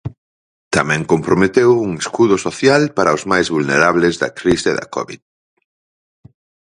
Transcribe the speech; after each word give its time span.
Tamén 0.75 1.01
comprometeu 1.11 1.69
un 1.87 1.91
escudo 2.03 2.35
social 2.47 2.81
para 2.97 3.15
os 3.17 3.23
máis 3.31 3.47
vulnerables 3.55 4.15
da 4.21 4.29
crise 4.39 4.71
da 4.79 4.85
Covid. 4.95 5.21